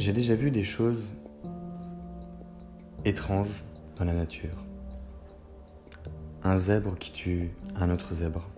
J'ai 0.00 0.14
déjà 0.14 0.34
vu 0.34 0.50
des 0.50 0.64
choses 0.64 1.10
étranges 3.04 3.66
dans 3.98 4.06
la 4.06 4.14
nature. 4.14 4.64
Un 6.42 6.56
zèbre 6.56 6.96
qui 6.96 7.12
tue 7.12 7.50
un 7.76 7.90
autre 7.90 8.10
zèbre. 8.14 8.48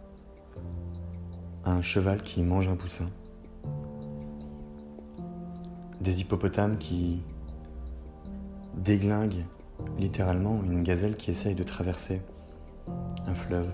Un 1.65 1.83
cheval 1.83 2.23
qui 2.23 2.45
mange 2.45 2.69
un 2.69 2.77
poussin. 2.77 3.11
Des 6.01 6.21
hippopotames 6.21 6.79
qui 6.79 7.25
déglinguent 8.77 9.45
littéralement 9.99 10.63
une 10.63 10.85
gazelle 10.85 11.17
qui 11.17 11.33
essaye 11.33 11.57
de 11.57 11.65
traverser 11.65 12.23
un 13.27 13.35
fleuve. 13.35 13.73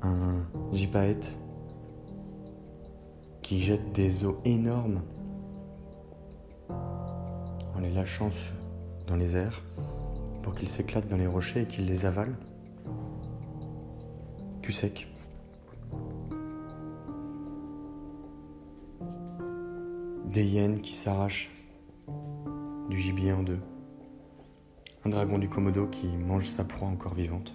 Un 0.00 0.46
gypaète 0.70 1.36
qui 3.44 3.60
jette 3.60 3.92
des 3.92 4.24
eaux 4.24 4.38
énormes 4.46 5.02
en 6.70 7.78
les 7.78 7.90
lâchant 7.90 8.30
dans 9.06 9.16
les 9.16 9.36
airs 9.36 9.62
pour 10.42 10.54
qu'ils 10.54 10.70
s'éclatent 10.70 11.08
dans 11.08 11.18
les 11.18 11.26
rochers 11.26 11.60
et 11.60 11.66
qu'ils 11.66 11.84
les 11.84 12.06
avalent. 12.06 12.36
Cul 14.62 14.72
sec. 14.72 15.08
Des 20.24 20.44
hyènes 20.46 20.80
qui 20.80 20.94
s'arrachent 20.94 21.50
du 22.88 22.98
gibier 22.98 23.34
en 23.34 23.42
deux. 23.42 23.60
Un 25.04 25.10
dragon 25.10 25.36
du 25.36 25.50
Komodo 25.50 25.86
qui 25.86 26.06
mange 26.06 26.46
sa 26.46 26.64
proie 26.64 26.88
encore 26.88 27.12
vivante. 27.12 27.54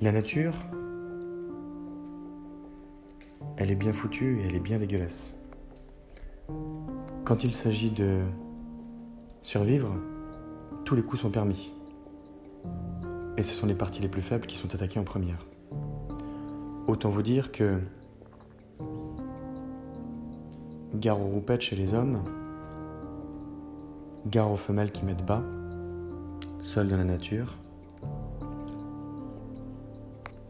La 0.00 0.12
nature, 0.12 0.54
elle 3.56 3.70
est 3.70 3.76
bien 3.76 3.92
foutue 3.92 4.38
et 4.38 4.46
elle 4.46 4.54
est 4.54 4.60
bien 4.60 4.78
dégueulasse. 4.78 5.36
Quand 7.24 7.42
il 7.42 7.54
s'agit 7.54 7.90
de 7.90 8.20
survivre, 9.40 9.94
tous 10.84 10.94
les 10.94 11.02
coups 11.02 11.22
sont 11.22 11.30
permis. 11.30 11.72
Et 13.36 13.42
ce 13.42 13.54
sont 13.54 13.66
les 13.66 13.74
parties 13.74 14.02
les 14.02 14.08
plus 14.08 14.22
faibles 14.22 14.46
qui 14.46 14.56
sont 14.56 14.74
attaquées 14.74 15.00
en 15.00 15.04
première. 15.04 15.46
Autant 16.86 17.08
vous 17.08 17.22
dire 17.22 17.50
que 17.50 17.80
gare 20.94 21.20
aux 21.20 21.26
roupettes 21.26 21.62
chez 21.62 21.76
les 21.76 21.94
hommes, 21.94 22.22
gare 24.26 24.50
aux 24.50 24.56
femelles 24.56 24.92
qui 24.92 25.04
mettent 25.04 25.24
bas, 25.24 25.42
seules 26.60 26.88
dans 26.88 26.96
la 26.96 27.04
nature, 27.04 27.56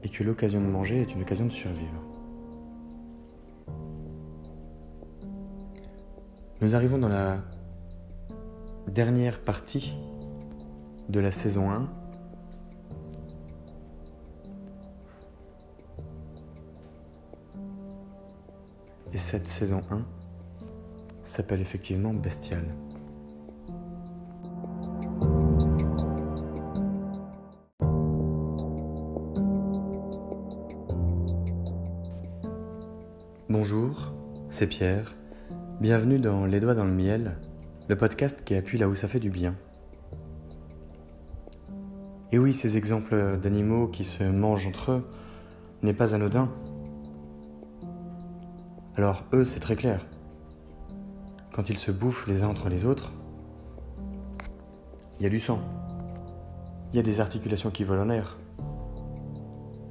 et 0.02 0.08
que 0.08 0.22
l'occasion 0.22 0.60
de 0.60 0.66
manger 0.66 1.00
est 1.00 1.14
une 1.14 1.22
occasion 1.22 1.46
de 1.46 1.52
survivre. 1.52 2.02
Nous 6.66 6.74
arrivons 6.74 6.98
dans 6.98 7.08
la 7.08 7.38
dernière 8.88 9.38
partie 9.38 9.94
de 11.08 11.20
la 11.20 11.30
saison 11.30 11.70
1. 11.70 11.88
Et 19.12 19.16
cette 19.16 19.46
saison 19.46 19.84
1 19.92 20.04
s'appelle 21.22 21.60
effectivement 21.60 22.12
Bestial. 22.12 22.64
Bonjour, 33.48 34.12
c'est 34.48 34.66
Pierre 34.66 35.14
Bienvenue 35.78 36.18
dans 36.18 36.46
Les 36.46 36.58
Doigts 36.58 36.72
dans 36.74 36.86
le 36.86 36.90
Miel, 36.90 37.36
le 37.88 37.98
podcast 37.98 38.42
qui 38.44 38.54
appuie 38.54 38.78
là 38.78 38.88
où 38.88 38.94
ça 38.94 39.08
fait 39.08 39.20
du 39.20 39.28
bien. 39.28 39.54
Et 42.32 42.38
oui, 42.38 42.54
ces 42.54 42.78
exemples 42.78 43.36
d'animaux 43.36 43.86
qui 43.86 44.02
se 44.02 44.24
mangent 44.24 44.66
entre 44.66 44.92
eux 44.92 45.06
n'est 45.82 45.92
pas 45.92 46.14
anodin. 46.14 46.50
Alors 48.96 49.24
eux, 49.34 49.44
c'est 49.44 49.60
très 49.60 49.76
clair. 49.76 50.06
Quand 51.52 51.68
ils 51.68 51.78
se 51.78 51.90
bouffent 51.90 52.26
les 52.26 52.42
uns 52.42 52.48
entre 52.48 52.70
les 52.70 52.86
autres, 52.86 53.12
il 55.20 55.24
y 55.24 55.26
a 55.26 55.30
du 55.30 55.38
sang. 55.38 55.60
Il 56.94 56.96
y 56.96 57.00
a 57.00 57.02
des 57.02 57.20
articulations 57.20 57.70
qui 57.70 57.84
volent 57.84 58.04
en 58.04 58.08
air. 58.10 58.38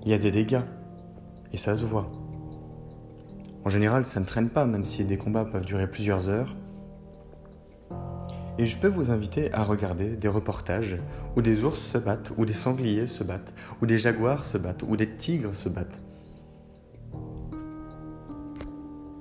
Il 0.03 0.09
y 0.09 0.15
a 0.15 0.17
des 0.17 0.31
dégâts. 0.31 0.63
Et 1.53 1.57
ça 1.57 1.75
se 1.75 1.85
voit. 1.85 2.09
En 3.65 3.69
général, 3.69 4.05
ça 4.05 4.19
ne 4.19 4.25
traîne 4.25 4.49
pas, 4.49 4.67
même 4.67 4.85
si 4.85 5.03
des 5.05 5.17
combats 5.17 5.43
peuvent 5.43 5.65
durer 5.65 5.89
plusieurs 5.89 6.29
heures. 6.29 6.55
Et 8.59 8.67
je 8.67 8.77
peux 8.77 8.87
vous 8.87 9.09
inviter 9.09 9.51
à 9.53 9.63
regarder 9.63 10.15
des 10.15 10.27
reportages 10.27 10.97
où 11.35 11.41
des 11.41 11.63
ours 11.63 11.79
se 11.79 11.97
battent, 11.97 12.31
où 12.37 12.45
des 12.45 12.53
sangliers 12.53 13.07
se 13.07 13.23
battent, 13.23 13.53
où 13.81 13.87
des 13.87 13.97
jaguars 13.97 14.45
se 14.45 14.59
battent, 14.59 14.83
où 14.83 14.95
des 14.95 15.09
tigres 15.09 15.55
se 15.55 15.67
battent. 15.67 15.99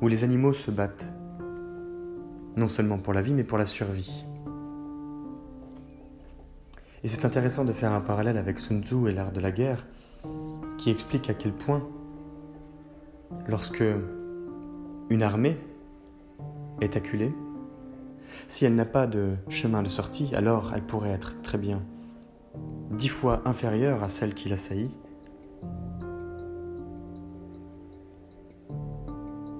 Où 0.02 0.08
les 0.08 0.24
animaux 0.24 0.52
se 0.52 0.70
battent. 0.70 1.06
Non 2.56 2.68
seulement 2.68 2.98
pour 2.98 3.14
la 3.14 3.22
vie, 3.22 3.32
mais 3.32 3.44
pour 3.44 3.56
la 3.56 3.66
survie. 3.66 4.26
Et 7.02 7.08
c'est 7.08 7.24
intéressant 7.24 7.64
de 7.64 7.72
faire 7.72 7.92
un 7.92 8.02
parallèle 8.02 8.36
avec 8.36 8.58
Sun 8.58 8.84
Tzu 8.84 9.08
et 9.08 9.12
l'art 9.12 9.32
de 9.32 9.40
la 9.40 9.50
guerre, 9.50 9.86
qui 10.76 10.90
explique 10.90 11.30
à 11.30 11.34
quel 11.34 11.52
point, 11.52 11.82
lorsque 13.48 13.82
une 15.14 15.22
armée 15.22 15.56
est 16.80 16.96
acculée, 16.96 17.32
si 18.48 18.64
elle 18.64 18.74
n'a 18.74 18.84
pas 18.84 19.06
de 19.06 19.36
chemin 19.48 19.80
de 19.84 19.88
sortie, 19.88 20.34
alors 20.34 20.72
elle 20.74 20.82
pourrait 20.82 21.10
être 21.10 21.40
très 21.40 21.56
bien 21.56 21.84
dix 22.90 23.08
fois 23.08 23.40
inférieure 23.44 24.02
à 24.02 24.08
celle 24.08 24.34
qui 24.34 24.48
l'assaillit, 24.48 24.90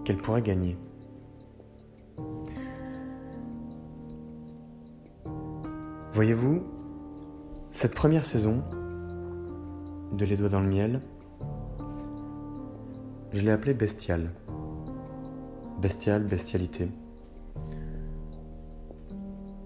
qu'elle 0.04 0.16
pourrait 0.16 0.42
gagner. 0.42 0.76
Voyez-vous, 6.10 6.64
cette 7.70 7.94
première 7.94 8.26
saison 8.26 8.64
de 10.12 10.24
Les 10.24 10.36
Doigts 10.36 10.48
dans 10.48 10.60
le 10.60 10.68
Miel, 10.68 11.00
je 13.32 13.42
l'ai 13.42 13.52
appelée 13.52 13.74
Bestiale 13.74 14.32
bestiale, 15.84 16.24
bestialité. 16.24 16.88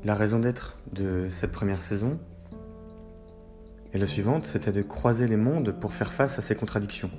La 0.02 0.16
raison 0.16 0.40
d'être 0.40 0.76
de 0.92 1.28
cette 1.30 1.52
première 1.52 1.80
saison 1.80 2.18
et 3.92 3.98
la 3.98 4.06
suivante, 4.08 4.44
c'était 4.44 4.72
de 4.72 4.82
croiser 4.82 5.28
les 5.28 5.36
mondes 5.36 5.70
pour 5.78 5.94
faire 5.94 6.12
face 6.12 6.36
à 6.36 6.42
ces 6.42 6.56
contradictions. 6.56 7.12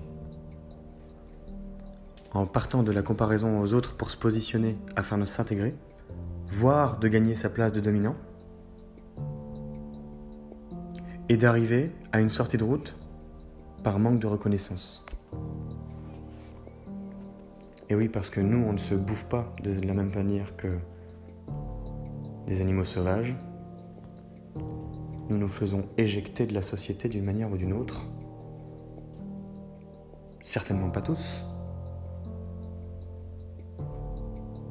En 2.33 2.45
partant 2.45 2.83
de 2.83 2.91
la 2.91 3.01
comparaison 3.01 3.61
aux 3.61 3.73
autres 3.73 3.95
pour 3.95 4.09
se 4.09 4.17
positionner 4.17 4.77
afin 4.97 5.17
de 5.17 5.23
s'intégrer, 5.23 5.77
voire 6.51 6.99
de 6.99 7.07
gagner 7.07 7.35
sa 7.35 7.49
place 7.49 7.71
de 7.71 7.79
dominant, 7.79 8.17
et 11.29 11.37
d'arriver 11.37 11.89
à 12.11 12.19
une 12.19 12.29
sortie 12.29 12.57
de 12.57 12.65
route 12.65 12.97
par 13.81 13.97
manque 13.97 14.19
de 14.19 14.27
reconnaissance. 14.27 15.05
Et 17.89 17.95
oui, 17.95 18.07
parce 18.07 18.29
que 18.29 18.39
nous, 18.39 18.63
on 18.63 18.73
ne 18.73 18.77
se 18.77 18.93
bouffe 18.93 19.25
pas 19.25 19.51
de 19.63 19.85
la 19.85 19.95
même 19.95 20.13
manière 20.13 20.55
que 20.55 20.77
des 22.45 22.61
animaux 22.61 22.83
sauvages. 22.83 23.35
Nous 25.29 25.37
nous 25.37 25.47
faisons 25.47 25.81
éjecter 25.97 26.45
de 26.45 26.53
la 26.53 26.61
société 26.61 27.09
d'une 27.09 27.25
manière 27.25 27.51
ou 27.51 27.57
d'une 27.57 27.73
autre. 27.73 28.07
Certainement 30.41 30.89
pas 30.89 31.01
tous, 31.01 31.43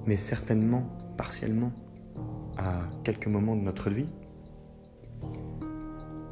mais 0.07 0.17
certainement 0.17 0.89
partiellement 1.17 1.73
à 2.57 2.83
quelques 3.05 3.27
moments 3.27 3.55
de 3.55 3.63
notre 3.63 3.91
vie. 3.91 4.09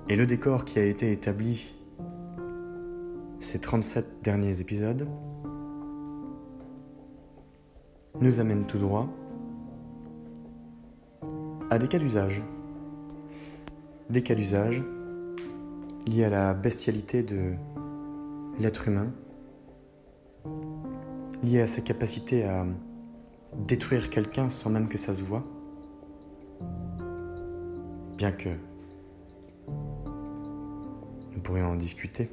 Et 0.08 0.16
le 0.16 0.26
décor 0.26 0.64
qui 0.64 0.78
a 0.78 0.84
été 0.84 1.10
établi 1.12 1.74
ces 3.38 3.60
37 3.60 4.22
derniers 4.22 4.60
épisodes 4.60 5.08
nous 8.20 8.40
amène 8.40 8.64
tout 8.64 8.78
droit 8.78 9.08
à 11.70 11.78
des 11.78 11.88
cas 11.88 11.98
d'usage. 11.98 12.42
Des 14.08 14.22
cas 14.22 14.34
d'usage 14.34 14.84
liés 16.06 16.24
à 16.24 16.30
la 16.30 16.54
bestialité 16.54 17.22
de 17.22 17.54
l'être 18.58 18.88
humain, 18.88 19.12
liés 21.42 21.60
à 21.60 21.66
sa 21.66 21.80
capacité 21.80 22.44
à 22.44 22.64
détruire 23.66 24.10
quelqu'un 24.10 24.48
sans 24.48 24.70
même 24.70 24.88
que 24.88 24.98
ça 24.98 25.14
se 25.14 25.24
voit, 25.24 25.44
bien 28.16 28.32
que 28.32 28.50
nous 31.34 31.40
pourrions 31.42 31.70
en 31.70 31.76
discuter. 31.76 32.30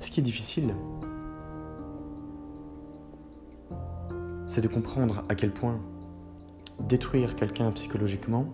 Ce 0.00 0.10
qui 0.10 0.20
est 0.20 0.22
difficile, 0.22 0.74
c'est 4.46 4.60
de 4.60 4.68
comprendre 4.68 5.24
à 5.28 5.34
quel 5.34 5.52
point 5.52 5.80
détruire 6.80 7.36
quelqu'un 7.36 7.70
psychologiquement, 7.72 8.46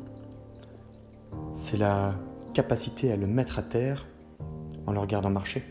c'est 1.54 1.76
la 1.76 2.14
capacité 2.54 3.12
à 3.12 3.16
le 3.16 3.26
mettre 3.26 3.58
à 3.58 3.62
terre 3.62 4.06
en 4.86 4.92
le 4.92 4.98
regardant 4.98 5.30
marcher. 5.30 5.64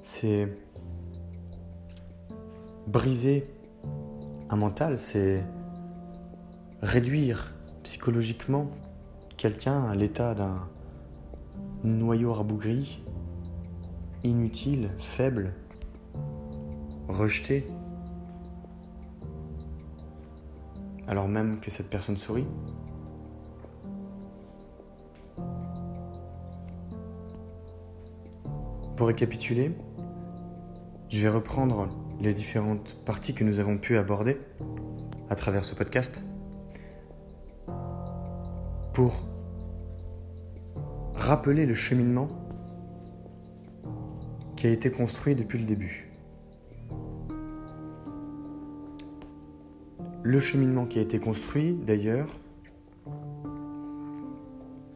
C'est 0.00 0.56
briser 2.86 3.48
un 4.48 4.56
mental, 4.56 4.98
c'est 4.98 5.42
réduire 6.82 7.52
psychologiquement 7.82 8.70
quelqu'un 9.36 9.84
à 9.84 9.94
l'état 9.94 10.34
d'un 10.34 10.68
noyau 11.84 12.32
rabougri, 12.32 13.02
inutile, 14.24 14.90
faible, 14.98 15.52
rejeté, 17.08 17.66
alors 21.10 21.26
même 21.26 21.58
que 21.58 21.72
cette 21.72 21.90
personne 21.90 22.16
sourit. 22.16 22.46
Pour 28.96 29.08
récapituler, 29.08 29.72
je 31.08 31.20
vais 31.20 31.28
reprendre 31.28 31.88
les 32.20 32.32
différentes 32.32 32.94
parties 33.04 33.34
que 33.34 33.42
nous 33.42 33.58
avons 33.58 33.76
pu 33.76 33.98
aborder 33.98 34.38
à 35.30 35.34
travers 35.34 35.64
ce 35.64 35.74
podcast 35.74 36.24
pour 38.92 39.24
rappeler 41.16 41.66
le 41.66 41.74
cheminement 41.74 42.28
qui 44.54 44.68
a 44.68 44.70
été 44.70 44.92
construit 44.92 45.34
depuis 45.34 45.58
le 45.58 45.64
début. 45.64 46.09
Le 50.22 50.38
cheminement 50.38 50.84
qui 50.84 50.98
a 50.98 51.02
été 51.02 51.18
construit, 51.18 51.72
d'ailleurs, 51.72 52.28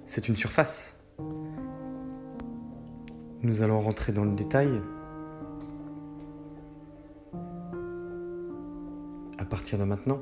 c'est 0.05 0.29
une 0.29 0.37
surface. 0.37 1.00
Nous 3.43 3.62
allons 3.62 3.81
rentrer 3.81 4.12
dans 4.12 4.25
le 4.25 4.32
détail 4.32 4.82
à 9.38 9.47
partir 9.47 9.79
de 9.79 9.85
maintenant 9.85 10.21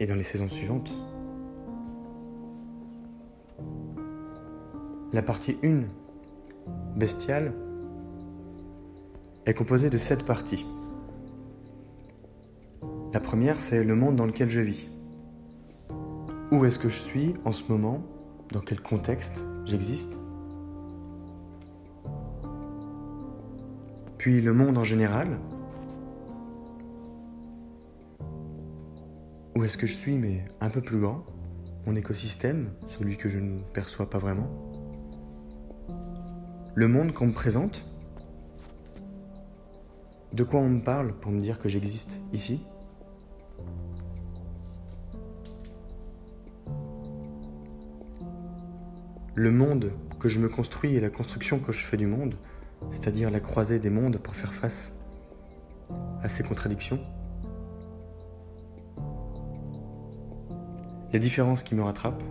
et 0.00 0.06
dans 0.06 0.16
les 0.16 0.24
saisons 0.24 0.48
suivantes. 0.48 0.96
La 5.12 5.22
partie 5.22 5.56
1, 5.62 5.84
bestiale, 6.96 7.54
est 9.46 9.54
composée 9.54 9.90
de 9.90 9.96
7 9.96 10.24
parties. 10.24 10.66
La 13.16 13.20
première, 13.20 13.58
c'est 13.58 13.82
le 13.82 13.94
monde 13.94 14.16
dans 14.16 14.26
lequel 14.26 14.50
je 14.50 14.60
vis. 14.60 14.90
Où 16.52 16.66
est-ce 16.66 16.78
que 16.78 16.90
je 16.90 16.98
suis 16.98 17.32
en 17.46 17.52
ce 17.52 17.62
moment? 17.72 18.02
Dans 18.52 18.60
quel 18.60 18.78
contexte 18.78 19.42
j'existe? 19.64 20.18
Puis 24.18 24.42
le 24.42 24.52
monde 24.52 24.76
en 24.76 24.84
général, 24.84 25.40
Où 29.56 29.64
est-ce 29.64 29.78
que 29.78 29.86
je 29.86 29.94
suis, 29.94 30.18
mais 30.18 30.44
un 30.60 30.68
peu 30.68 30.82
plus 30.82 31.00
grand? 31.00 31.24
Mon 31.86 31.96
écosystème, 31.96 32.68
celui 32.86 33.16
que 33.16 33.30
je 33.30 33.38
ne 33.38 33.62
perçois 33.72 34.10
pas 34.10 34.18
vraiment. 34.18 34.50
Le 36.74 36.86
monde 36.86 37.14
qu'on 37.14 37.28
me 37.28 37.32
présente. 37.32 37.90
De 40.34 40.44
quoi 40.44 40.60
on 40.60 40.68
me 40.68 40.82
parle 40.82 41.14
pour 41.14 41.32
me 41.32 41.40
dire 41.40 41.58
que 41.58 41.70
j'existe 41.70 42.20
ici? 42.34 42.60
Le 49.38 49.50
monde 49.50 49.92
que 50.18 50.30
je 50.30 50.40
me 50.40 50.48
construis 50.48 50.96
et 50.96 51.00
la 51.00 51.10
construction 51.10 51.58
que 51.58 51.70
je 51.70 51.84
fais 51.84 51.98
du 51.98 52.06
monde, 52.06 52.36
c'est-à-dire 52.88 53.30
la 53.30 53.38
croisée 53.38 53.78
des 53.78 53.90
mondes 53.90 54.16
pour 54.16 54.34
faire 54.34 54.54
face 54.54 54.94
à 56.22 56.28
ces 56.30 56.42
contradictions. 56.42 56.98
Les 61.12 61.18
différences 61.18 61.62
qui 61.62 61.74
me 61.74 61.82
rattrapent, 61.82 62.22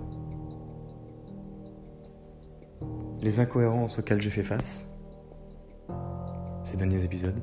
les 3.22 3.40
incohérences 3.40 4.00
auxquelles 4.00 4.22
j'ai 4.22 4.32
fait 4.32 4.42
face. 4.42 4.88
Ces 6.64 6.76
derniers 6.76 7.04
épisodes, 7.04 7.40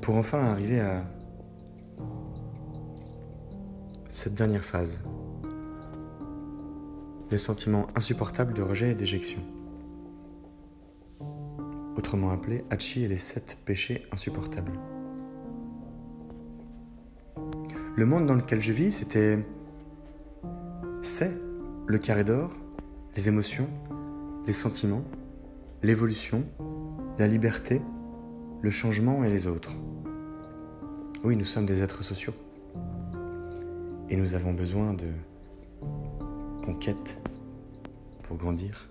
pour 0.00 0.16
enfin 0.16 0.40
arriver 0.46 0.80
à 0.80 1.04
cette 4.08 4.34
dernière 4.34 4.64
phase, 4.64 5.04
le 7.30 7.38
sentiment 7.38 7.86
insupportable 7.94 8.54
de 8.54 8.62
rejet 8.62 8.92
et 8.92 8.94
d'éjection, 8.94 9.40
autrement 11.96 12.30
appelé 12.30 12.64
Hachi 12.70 13.04
et 13.04 13.08
les 13.08 13.18
sept 13.18 13.58
péchés 13.64 14.06
insupportables. 14.12 14.72
Le 17.96 18.06
monde 18.06 18.26
dans 18.26 18.34
lequel 18.34 18.60
je 18.60 18.72
vis, 18.72 18.92
c'était. 18.92 19.44
C'est 21.02 21.32
le 21.86 21.98
carré 21.98 22.24
d'or, 22.24 22.52
les 23.16 23.28
émotions, 23.28 23.68
les 24.46 24.52
sentiments, 24.52 25.04
l'évolution, 25.82 26.44
la 27.18 27.26
liberté, 27.26 27.82
le 28.62 28.70
changement 28.70 29.24
et 29.24 29.28
les 29.28 29.46
autres. 29.46 29.74
Oui, 31.24 31.36
nous 31.36 31.44
sommes 31.44 31.66
des 31.66 31.82
êtres 31.82 32.02
sociaux. 32.02 32.34
Et 34.08 34.16
nous 34.16 34.34
avons 34.34 34.54
besoin 34.54 34.94
de 34.94 35.06
conquête 36.68 37.18
pour 38.24 38.36
grandir. 38.36 38.88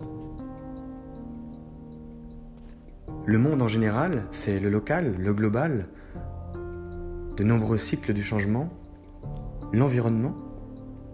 Le 3.24 3.38
monde 3.38 3.62
en 3.62 3.68
général, 3.68 4.24
c'est 4.32 4.58
le 4.58 4.68
local, 4.68 5.14
le 5.16 5.32
global, 5.32 5.86
de 7.36 7.44
nombreux 7.44 7.78
cycles 7.78 8.14
du 8.14 8.24
changement 8.24 8.68
l'environnement, 9.72 10.34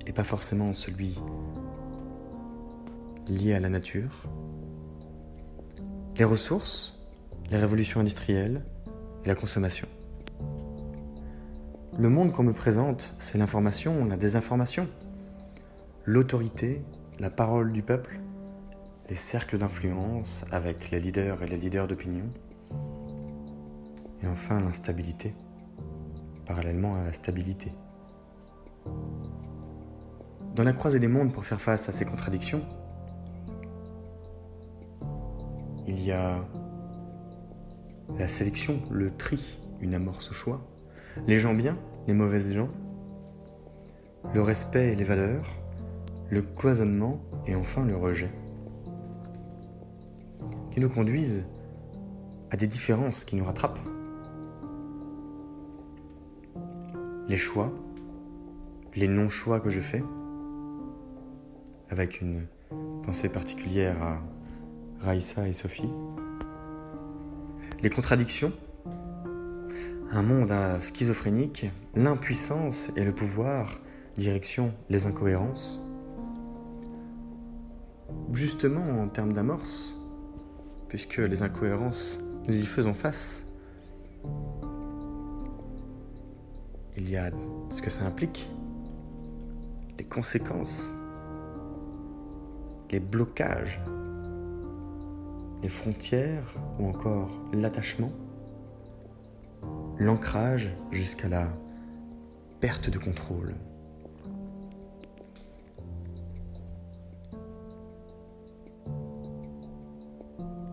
et 0.07 0.13
pas 0.13 0.25
forcément 0.25 0.73
celui 0.73 1.21
lié 3.29 3.53
à 3.53 3.61
la 3.61 3.69
nature, 3.69 4.23
les 6.17 6.25
ressources, 6.25 6.99
les 7.51 7.59
révolutions 7.59 8.01
industrielles 8.01 8.65
et 9.25 9.29
la 9.29 9.35
consommation. 9.35 9.89
Le 11.99 12.09
monde 12.09 12.33
qu'on 12.33 12.45
me 12.45 12.55
présente, 12.55 13.15
c'est 13.19 13.37
l'information, 13.37 14.07
la 14.07 14.17
désinformation, 14.17 14.89
l'autorité, 16.07 16.83
la 17.19 17.31
parole 17.31 17.73
du 17.73 17.83
peuple, 17.83 18.21
les 19.09 19.17
cercles 19.17 19.59
d'influence 19.59 20.45
avec 20.51 20.91
les 20.91 21.01
leaders 21.01 21.43
et 21.43 21.47
les 21.47 21.57
leaders 21.57 21.89
d'opinion, 21.89 22.31
et 24.23 24.27
enfin 24.27 24.61
l'instabilité, 24.61 25.35
parallèlement 26.47 26.97
à 26.97 27.05
la 27.05 27.13
stabilité. 27.13 27.73
Dans 30.55 30.63
la 30.63 30.73
croisée 30.73 31.01
des 31.01 31.09
mondes 31.09 31.33
pour 31.33 31.45
faire 31.45 31.61
face 31.61 31.89
à 31.89 31.93
ces 31.93 32.05
contradictions, 32.05 32.63
il 35.87 36.05
y 36.05 36.13
a 36.13 36.45
la 38.19 38.29
sélection, 38.29 38.81
le 38.91 39.11
tri, 39.11 39.59
une 39.81 39.95
amorce 39.95 40.31
au 40.31 40.35
choix, 40.35 40.61
les 41.27 41.39
gens 41.39 41.55
bien, 41.55 41.79
les 42.07 42.15
mauvaises 42.15 42.53
gens, 42.53 42.69
le 44.35 44.43
respect 44.43 44.93
et 44.93 44.97
les 44.97 45.05
valeurs, 45.05 45.64
le 46.31 46.43
cloisonnement 46.43 47.21
et 47.47 47.55
enfin 47.55 47.85
le 47.85 47.97
rejet, 47.97 48.31
qui 50.71 50.81
nous 50.81 50.89
conduisent 50.89 51.47
à 52.51 52.57
des 52.57 52.67
différences 52.67 53.25
qui 53.25 53.37
nous 53.37 53.45
rattrapent. 53.45 53.81
Les 57.29 57.37
choix, 57.37 57.73
les 58.95 59.09
non-choix 59.09 59.61
que 59.61 59.71
je 59.71 59.81
fais, 59.81 60.03
avec 61.91 62.21
une 62.21 62.47
pensée 63.03 63.29
particulière 63.29 64.03
à 64.03 64.21
Raïssa 65.01 65.49
et 65.49 65.53
Sophie, 65.53 65.91
les 67.83 67.91
contradictions, 67.91 68.53
un 70.11 70.23
monde 70.23 70.53
schizophrénique, 70.81 71.67
l'impuissance 71.95 72.93
et 72.97 73.05
le 73.05 73.13
pouvoir, 73.13 73.81
direction 74.17 74.73
les 74.89 75.07
incohérences. 75.07 75.85
Justement 78.35 79.01
en 79.01 79.09
termes 79.09 79.33
d'amorce, 79.33 79.99
puisque 80.89 81.17
les 81.17 81.43
incohérences, 81.43 82.21
nous 82.47 82.61
y 82.61 82.67
faisons 82.67 82.93
face. 82.93 83.47
Il 86.97 87.09
y 87.09 87.17
a 87.17 87.31
ce 87.71 87.81
que 87.81 87.91
ça 87.91 88.05
implique, 88.05 88.51
les 89.99 90.05
conséquences, 90.05 90.93
les 92.91 93.01
blocages 93.01 93.81
les 95.65 95.71
frontières 95.71 96.55
ou 96.79 96.87
encore 96.87 97.31
l'attachement, 97.55 98.13
l'ancrage 99.97 100.69
jusqu'à 100.91 101.27
la 101.27 101.49
perte 102.61 102.91
de 102.91 102.99
contrôle. 102.99 103.55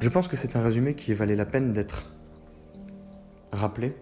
Je 0.01 0.10
pense 0.10 0.27
que 0.27 0.36
c'est 0.36 0.55
un 0.55 0.63
résumé 0.63 0.96
qui 0.96 1.13
valait 1.13 1.36
la 1.36 1.46
peine 1.46 1.74
d'être 1.74 2.12
rappelé 3.51 3.96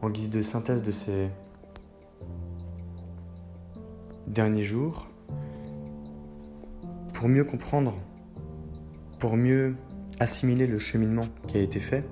en 0.00 0.08
guise 0.10 0.30
de 0.30 0.40
synthèse 0.40 0.84
de 0.84 0.92
ces 0.92 1.28
derniers 4.28 4.62
jours 4.62 5.08
pour 7.14 7.26
mieux 7.26 7.42
comprendre, 7.42 7.98
pour 9.18 9.36
mieux 9.36 9.74
assimiler 10.20 10.68
le 10.68 10.78
cheminement 10.78 11.26
qui 11.48 11.56
a 11.56 11.62
été 11.62 11.80
fait, 11.80 12.04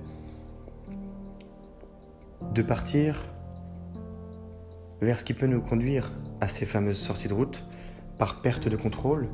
de 2.53 2.61
partir 2.61 3.33
vers 4.99 5.17
ce 5.17 5.23
qui 5.23 5.33
peut 5.33 5.47
nous 5.47 5.61
conduire 5.61 6.11
à 6.41 6.49
ces 6.49 6.65
fameuses 6.65 6.99
sorties 6.99 7.29
de 7.29 7.33
route 7.33 7.65
par 8.17 8.41
perte 8.41 8.67
de 8.67 8.75
contrôle, 8.75 9.29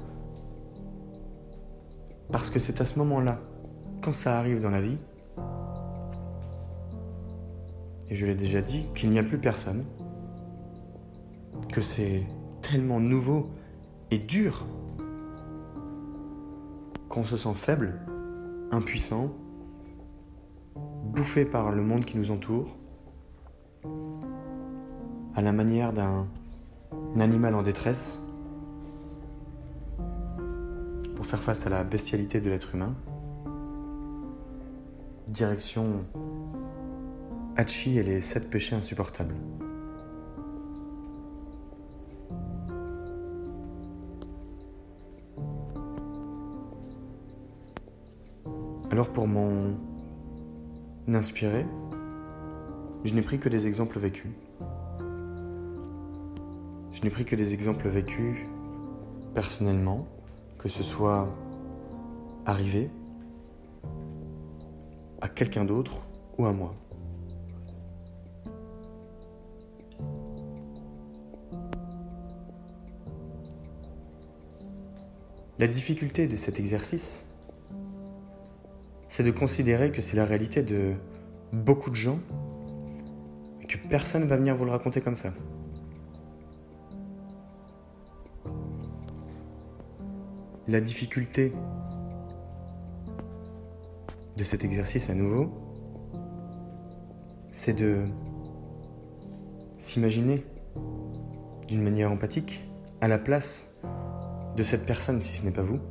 parce 2.31 2.49
que 2.49 2.59
c'est 2.59 2.81
à 2.81 2.85
ce 2.85 2.97
moment-là, 2.99 3.39
quand 4.01 4.13
ça 4.13 4.39
arrive 4.39 4.61
dans 4.61 4.69
la 4.69 4.81
vie, 4.81 4.97
et 8.09 8.15
je 8.15 8.25
l'ai 8.25 8.35
déjà 8.35 8.61
dit, 8.61 8.85
qu'il 8.95 9.09
n'y 9.09 9.19
a 9.19 9.23
plus 9.23 9.37
personne, 9.37 9.85
que 11.71 11.81
c'est 11.81 12.25
tellement 12.61 12.99
nouveau 12.99 13.49
et 14.11 14.17
dur 14.17 14.65
qu'on 17.09 17.23
se 17.23 17.37
sent 17.37 17.53
faible, 17.53 17.99
impuissant, 18.71 19.31
bouffé 21.05 21.45
par 21.45 21.71
le 21.71 21.81
monde 21.81 22.05
qui 22.05 22.17
nous 22.17 22.31
entoure, 22.31 22.77
à 25.35 25.41
la 25.41 25.51
manière 25.51 25.93
d'un 25.93 26.27
animal 27.19 27.55
en 27.55 27.61
détresse, 27.61 28.21
faire 31.31 31.41
face 31.41 31.65
à 31.65 31.69
la 31.69 31.85
bestialité 31.85 32.41
de 32.41 32.49
l'être 32.49 32.75
humain. 32.75 32.93
Direction 35.29 36.05
Hachi 37.55 37.97
et 37.97 38.03
les 38.03 38.19
sept 38.19 38.49
péchés 38.49 38.75
insupportables. 38.75 39.35
Alors 48.91 49.09
pour 49.13 49.25
m'en 49.25 49.77
inspirer, 51.07 51.65
je 53.05 53.13
n'ai 53.13 53.21
pris 53.21 53.39
que 53.39 53.47
des 53.47 53.67
exemples 53.67 53.99
vécus. 53.99 54.33
Je 56.91 57.01
n'ai 57.03 57.09
pris 57.09 57.23
que 57.23 57.37
des 57.37 57.53
exemples 57.53 57.87
vécus 57.87 58.37
personnellement, 59.33 60.09
que 60.61 60.69
ce 60.69 60.83
soit 60.83 61.27
arrivé 62.45 62.91
à 65.19 65.27
quelqu'un 65.27 65.65
d'autre 65.65 66.05
ou 66.37 66.45
à 66.45 66.53
moi. 66.53 66.75
La 75.57 75.67
difficulté 75.67 76.27
de 76.27 76.35
cet 76.35 76.59
exercice, 76.59 77.25
c'est 79.07 79.23
de 79.23 79.31
considérer 79.31 79.91
que 79.91 80.01
c'est 80.01 80.15
la 80.15 80.25
réalité 80.25 80.61
de 80.61 80.93
beaucoup 81.53 81.89
de 81.89 81.95
gens 81.95 82.19
et 83.61 83.65
que 83.65 83.77
personne 83.89 84.23
ne 84.23 84.27
va 84.27 84.37
venir 84.37 84.55
vous 84.55 84.65
le 84.65 84.71
raconter 84.71 85.01
comme 85.01 85.17
ça. 85.17 85.33
La 90.71 90.79
difficulté 90.79 91.51
de 94.37 94.43
cet 94.45 94.63
exercice 94.63 95.09
à 95.09 95.13
nouveau, 95.13 95.51
c'est 97.51 97.73
de 97.73 98.05
s'imaginer 99.77 100.45
d'une 101.67 101.81
manière 101.81 102.09
empathique 102.09 102.65
à 103.01 103.09
la 103.09 103.17
place 103.17 103.81
de 104.55 104.63
cette 104.63 104.85
personne 104.85 105.21
si 105.21 105.35
ce 105.35 105.43
n'est 105.43 105.51
pas 105.51 105.61
vous. 105.61 105.81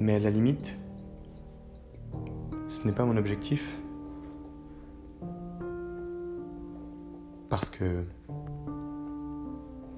Mais 0.00 0.16
à 0.16 0.18
la 0.18 0.30
limite, 0.30 0.76
ce 2.66 2.84
n'est 2.84 2.94
pas 2.94 3.04
mon 3.04 3.16
objectif. 3.16 3.80
Parce 7.48 7.70
que 7.70 8.04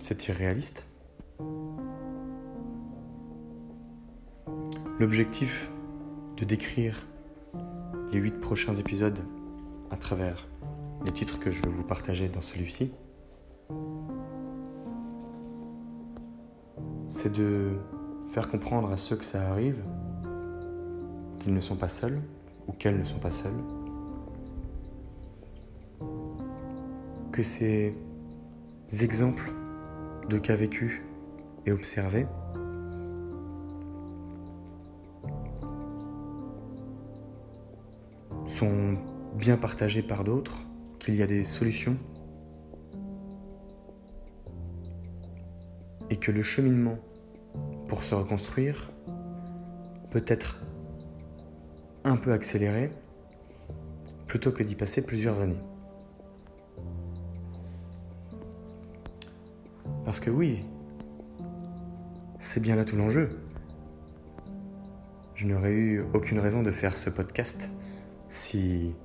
c'est 0.01 0.29
irréaliste. 0.29 0.87
L'objectif 4.99 5.71
de 6.37 6.45
décrire 6.45 7.07
les 8.11 8.19
huit 8.19 8.39
prochains 8.41 8.75
épisodes 8.75 9.19
à 9.91 9.97
travers 9.97 10.49
les 11.05 11.13
titres 11.13 11.39
que 11.39 11.51
je 11.51 11.63
vais 11.63 11.69
vous 11.69 11.85
partager 11.85 12.29
dans 12.29 12.41
celui-ci, 12.41 12.93
c'est 17.09 17.33
de 17.33 17.79
faire 18.27 18.49
comprendre 18.49 18.91
à 18.91 18.97
ceux 18.97 19.17
que 19.17 19.25
ça 19.25 19.51
arrive 19.51 19.83
qu'ils 21.39 21.55
ne 21.55 21.61
sont 21.61 21.77
pas 21.77 21.89
seuls 21.89 22.21
ou 22.69 22.73
qu'elles 22.73 22.99
ne 22.99 23.05
sont 23.05 23.19
pas 23.19 23.31
seules, 23.31 23.53
que 27.33 27.43
ces 27.43 27.95
exemples 29.01 29.53
de 30.31 30.39
cas 30.39 30.55
vécus 30.55 31.03
et 31.67 31.73
observés. 31.73 32.27
sont 38.47 38.99
bien 39.37 39.57
partagés 39.57 40.03
par 40.03 40.25
d'autres, 40.25 40.59
qu'il 40.99 41.15
y 41.15 41.23
a 41.23 41.27
des 41.27 41.45
solutions 41.45 41.97
et 46.11 46.17
que 46.17 46.31
le 46.31 46.43
cheminement 46.43 46.99
pour 47.89 48.05
se 48.05 48.15
reconstruire 48.15 48.91
peut 50.11 50.25
être 50.27 50.61
un 52.05 52.17
peu 52.17 52.33
accéléré 52.33 52.93
plutôt 54.27 54.53
que 54.53 54.63
d'y 54.63 54.75
passer 54.75 55.01
plusieurs 55.01 55.41
années. 55.41 55.63
Parce 60.11 60.19
que 60.19 60.31
oui, 60.31 60.65
c'est 62.41 62.59
bien 62.59 62.75
là 62.75 62.85
tout 62.85 62.97
l'enjeu. 62.97 63.39
Je 65.37 65.47
n'aurais 65.47 65.71
eu 65.71 66.05
aucune 66.15 66.41
raison 66.41 66.65
de 66.65 66.73
faire 66.73 66.97
ce 66.97 67.11
podcast 67.11 67.71
si 68.27 68.97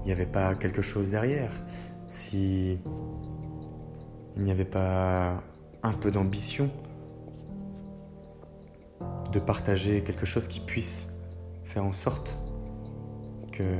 il 0.00 0.04
n'y 0.04 0.12
avait 0.12 0.26
pas 0.26 0.54
quelque 0.54 0.82
chose 0.82 1.08
derrière, 1.12 1.50
si 2.08 2.78
il 4.36 4.42
n'y 4.42 4.50
avait 4.50 4.66
pas 4.66 5.42
un 5.82 5.92
peu 5.94 6.10
d'ambition 6.10 6.68
de 9.32 9.38
partager 9.38 10.02
quelque 10.02 10.26
chose 10.26 10.46
qui 10.46 10.60
puisse 10.60 11.08
faire 11.64 11.86
en 11.86 11.92
sorte 11.92 12.36
que 13.50 13.78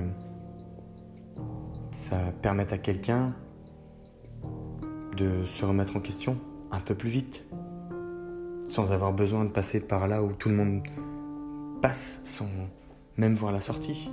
ça 1.91 2.33
permette 2.41 2.73
à 2.73 2.79
quelqu'un 2.79 3.35
de 5.23 5.45
se 5.45 5.65
remettre 5.65 5.97
en 5.97 6.01
question 6.01 6.39
un 6.71 6.81
peu 6.81 6.95
plus 6.95 7.11
vite, 7.11 7.45
sans 8.67 8.93
avoir 8.93 9.13
besoin 9.13 9.45
de 9.45 9.51
passer 9.51 9.81
par 9.81 10.09
là 10.09 10.23
où 10.23 10.33
tout 10.33 10.49
le 10.49 10.55
monde 10.55 10.83
passe 11.81 12.21
sans 12.25 12.49
même 13.17 13.35
voir 13.35 13.53
la 13.53 13.61
sortie, 13.61 14.11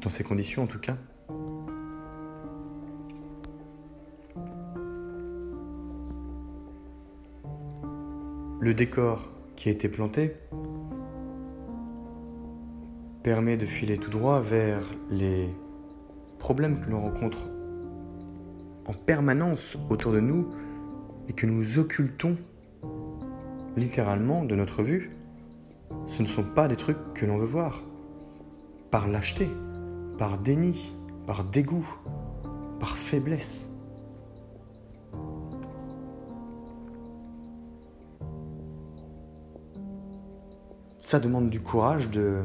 dans 0.00 0.08
ces 0.08 0.24
conditions 0.24 0.62
en 0.62 0.66
tout 0.66 0.78
cas. 0.78 0.96
Le 8.60 8.72
décor 8.72 9.30
qui 9.56 9.68
a 9.68 9.72
été 9.72 9.88
planté 9.88 10.36
permet 13.22 13.56
de 13.56 13.66
filer 13.66 13.98
tout 13.98 14.10
droit 14.10 14.40
vers 14.40 14.82
les 15.10 15.50
problèmes 16.38 16.80
que 16.80 16.90
l'on 16.90 17.02
rencontre 17.02 17.48
en 18.86 18.92
permanence 18.92 19.76
autour 19.90 20.12
de 20.12 20.20
nous 20.20 20.48
et 21.28 21.32
que 21.32 21.46
nous 21.46 21.78
occultons 21.78 22.36
littéralement 23.76 24.44
de 24.44 24.54
notre 24.54 24.82
vue, 24.82 25.16
ce 26.06 26.22
ne 26.22 26.26
sont 26.26 26.44
pas 26.44 26.68
des 26.68 26.76
trucs 26.76 27.14
que 27.14 27.26
l'on 27.26 27.38
veut 27.38 27.46
voir. 27.46 27.82
Par 28.90 29.08
lâcheté, 29.08 29.48
par 30.18 30.38
déni, 30.38 30.92
par 31.26 31.44
dégoût, 31.44 31.86
par 32.80 32.96
faiblesse. 32.96 33.72
Ça 40.98 41.20
demande 41.20 41.50
du 41.50 41.60
courage 41.60 42.10
de 42.10 42.44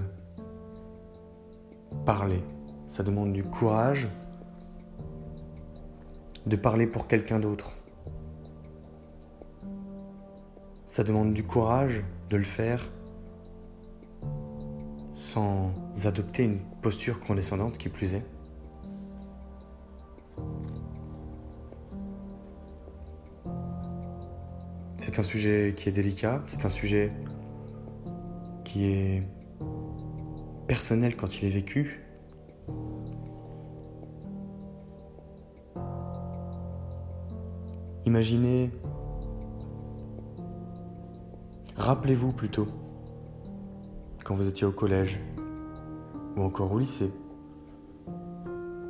parler. 2.06 2.44
Ça 2.90 3.04
demande 3.04 3.34
du 3.34 3.44
courage 3.44 4.08
de 6.46 6.56
parler 6.56 6.88
pour 6.88 7.08
quelqu'un 7.08 7.40
d'autre. 7.40 7.78
Ça 10.86 11.04
demande 11.04 11.34
du 11.34 11.44
courage 11.44 12.04
de 12.30 12.38
le 12.38 12.44
faire 12.44 12.92
sans 15.14 15.74
adopter 16.06 16.44
une 16.44 16.60
posture 16.82 17.20
condescendante 17.20 17.78
qui 17.78 17.90
plus 17.90 18.14
est. 18.14 18.26
C'est 24.98 25.20
un 25.20 25.24
sujet 25.24 25.74
qui 25.76 25.90
est 25.90 25.92
délicat, 25.92 26.44
c'est 26.48 26.66
un 26.66 26.70
sujet 26.70 27.12
qui 28.64 28.86
est 28.86 29.24
personnel 30.68 31.16
quand 31.16 31.42
il 31.42 31.48
est 31.48 31.52
vécu. 31.52 32.02
Imaginez, 38.06 38.72
rappelez-vous 41.78 42.32
plutôt, 42.32 42.68
quand 44.24 44.34
vous 44.34 44.48
étiez 44.48 44.66
au 44.66 44.72
collège, 44.72 45.22
ou 46.36 46.42
encore 46.42 46.72
au 46.72 46.80
lycée, 46.80 47.14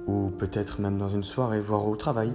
ou 0.08 0.30
peut-être 0.30 0.80
même 0.80 0.98
dans 0.98 1.10
une 1.10 1.24
soirée, 1.24 1.60
voire 1.60 1.88
au 1.88 1.96
travail. 1.98 2.32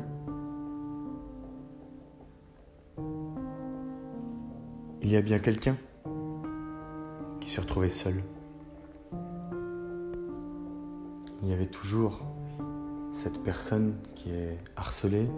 Il 5.00 5.10
y 5.10 5.16
a 5.16 5.22
bien 5.22 5.38
quelqu'un 5.38 5.76
qui 7.40 7.48
se 7.48 7.60
retrouvait 7.60 7.88
seul. 7.88 8.22
Il 11.42 11.48
y 11.48 11.52
avait 11.52 11.66
toujours 11.66 12.20
cette 13.12 13.42
personne 13.42 13.94
qui 14.14 14.30
est 14.30 14.58
harcelée, 14.76 15.30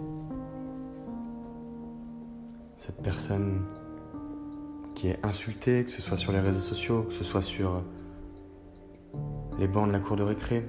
cette 2.79 3.01
personne 3.03 3.65
qui 4.95 5.09
est 5.09 5.25
insultée, 5.25 5.83
que 5.83 5.91
ce 5.91 6.01
soit 6.01 6.15
sur 6.15 6.31
les 6.31 6.39
réseaux 6.39 6.61
sociaux, 6.61 7.03
que 7.03 7.11
ce 7.11 7.25
soit 7.25 7.41
sur 7.41 7.83
les 9.59 9.67
bancs 9.67 9.85
de 9.85 9.91
la 9.91 9.99
cour 9.99 10.15
de 10.15 10.23
récré. 10.23 10.65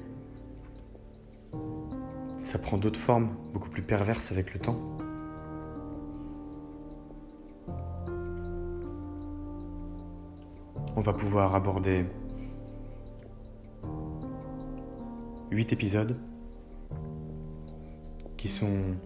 Ça 2.43 2.59
prend 2.59 2.79
d'autres 2.79 2.99
formes, 2.99 3.37
beaucoup 3.53 3.69
plus 3.69 3.83
perverses 3.83 4.33
avec 4.33 4.53
le 4.53 4.59
temps. 4.59 4.81
On 10.97 11.01
va 11.01 11.13
pouvoir 11.13 11.55
aborder 11.55 12.07
huit 15.53 15.73
épisodes 15.73 16.17
qui 18.37 18.49
sont 18.49 18.97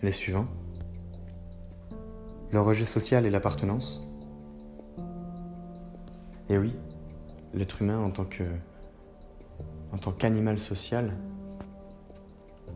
les 0.00 0.12
suivants. 0.12 0.48
Le 2.50 2.60
rejet 2.62 2.86
social 2.86 3.26
et 3.26 3.30
l'appartenance? 3.30 4.08
Et 6.48 6.56
oui, 6.56 6.74
l'être 7.52 7.82
humain 7.82 7.98
en 7.98 8.10
tant 8.10 8.24
que 8.24 8.44
en 9.92 9.98
tant 9.98 10.12
qu'animal 10.12 10.58
social 10.58 11.14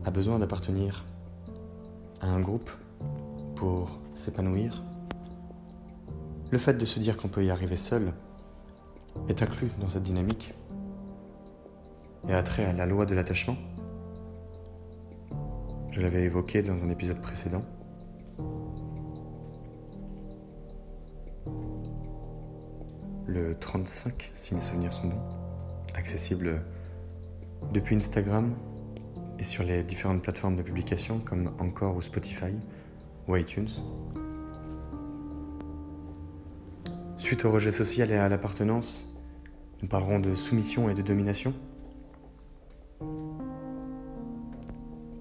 a 0.05 0.11
besoin 0.11 0.37
d'appartenir 0.37 1.05
à 2.21 2.27
un 2.27 2.39
groupe 2.39 2.69
pour 3.55 3.99
s'épanouir. 4.13 4.83
Le 6.51 6.57
fait 6.59 6.75
de 6.75 6.85
se 6.85 6.99
dire 6.99 7.17
qu'on 7.17 7.27
peut 7.27 7.43
y 7.43 7.49
arriver 7.49 7.77
seul 7.77 8.13
est 9.27 9.41
inclus 9.41 9.71
dans 9.79 9.87
cette 9.87 10.03
dynamique 10.03 10.53
et 12.27 12.33
a 12.33 12.43
trait 12.43 12.65
à 12.65 12.73
la 12.73 12.85
loi 12.85 13.07
de 13.07 13.15
l'attachement. 13.15 13.57
Je 15.89 15.99
l'avais 16.01 16.23
évoqué 16.23 16.61
dans 16.61 16.83
un 16.83 16.89
épisode 16.91 17.21
précédent. 17.21 17.63
Le 23.33 23.55
35, 23.55 24.29
si 24.35 24.53
mes 24.53 24.61
souvenirs 24.61 24.93
sont 24.93 25.07
bons, 25.07 25.23
accessible 25.95 26.61
depuis 27.71 27.95
Instagram 27.95 28.53
et 29.39 29.43
sur 29.43 29.63
les 29.63 29.81
différentes 29.81 30.21
plateformes 30.21 30.55
de 30.55 30.61
publication 30.61 31.17
comme 31.17 31.51
Encore 31.57 31.95
ou 31.95 32.01
Spotify 32.03 32.53
ou 33.27 33.35
iTunes. 33.35 33.69
Suite 37.17 37.43
au 37.45 37.49
rejet 37.49 37.71
social 37.71 38.11
et 38.11 38.17
à 38.17 38.29
l'appartenance, 38.29 39.11
nous 39.81 39.87
parlerons 39.87 40.19
de 40.19 40.35
soumission 40.35 40.91
et 40.91 40.93
de 40.93 41.01
domination. 41.01 41.55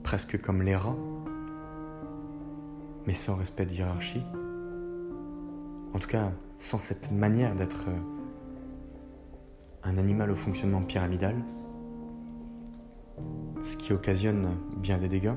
Presque 0.02 0.38
comme 0.38 0.60
les 0.60 0.76
rats, 0.76 0.98
mais 3.06 3.14
sans 3.14 3.36
respect 3.36 3.64
de 3.64 3.72
hiérarchie. 3.72 4.22
En 5.94 5.98
tout 5.98 6.08
cas, 6.08 6.30
sans 6.62 6.78
cette 6.78 7.10
manière 7.10 7.56
d'être 7.56 7.86
euh, 7.88 7.98
un 9.82 9.98
animal 9.98 10.30
au 10.30 10.36
fonctionnement 10.36 10.80
pyramidal, 10.80 11.34
ce 13.64 13.76
qui 13.76 13.92
occasionne 13.92 14.56
bien 14.76 14.96
des 14.96 15.08
dégâts. 15.08 15.34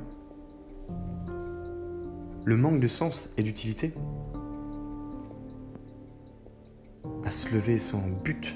Le 2.44 2.56
manque 2.58 2.80
de 2.80 2.88
sens 2.88 3.34
et 3.38 3.44
d'utilité. 3.44 3.96
À 7.24 7.32
se 7.32 7.52
lever 7.56 7.80
sans 7.80 8.08
but 8.24 8.56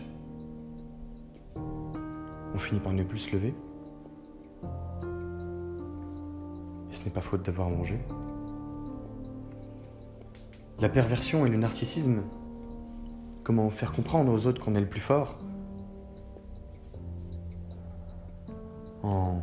on 2.53 2.59
finit 2.59 2.81
par 2.81 2.93
ne 2.93 3.03
plus 3.03 3.19
se 3.19 3.31
lever. 3.31 3.55
Et 6.91 6.93
ce 6.93 7.03
n'est 7.05 7.11
pas 7.11 7.21
faute 7.21 7.43
d'avoir 7.43 7.69
mangé. 7.69 7.99
La 10.79 10.89
perversion 10.89 11.47
et 11.47 11.49
le 11.49 11.57
narcissisme. 11.57 12.21
Comment 13.43 13.69
faire 13.69 13.91
comprendre 13.91 14.31
aux 14.31 14.45
autres 14.45 14.63
qu'on 14.63 14.75
est 14.75 14.81
le 14.81 14.89
plus 14.89 14.99
fort 14.99 15.39
En 19.01 19.41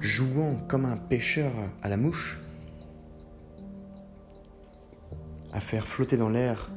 jouant 0.00 0.56
comme 0.68 0.84
un 0.84 0.96
pêcheur 0.96 1.52
à 1.82 1.88
la 1.88 1.96
mouche, 1.96 2.40
à 5.52 5.60
faire 5.60 5.86
flotter 5.86 6.16
dans 6.16 6.28
l'air 6.28 6.70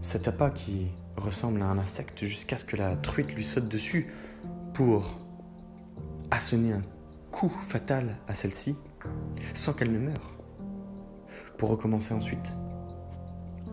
cet 0.00 0.28
appât 0.28 0.50
qui 0.50 0.88
ressemble 1.16 1.62
à 1.62 1.66
un 1.66 1.78
insecte 1.78 2.24
jusqu'à 2.24 2.56
ce 2.56 2.64
que 2.64 2.76
la 2.76 2.94
truite 2.96 3.34
lui 3.34 3.44
saute 3.44 3.68
dessus 3.68 4.12
pour 4.74 5.18
assonner 6.30 6.72
un 6.72 6.82
coup 7.32 7.48
fatal 7.48 8.16
à 8.28 8.34
celle-ci 8.34 8.76
sans 9.54 9.72
qu'elle 9.72 9.92
ne 9.92 9.98
meure, 9.98 10.36
pour 11.56 11.70
recommencer 11.70 12.14
ensuite 12.14 12.52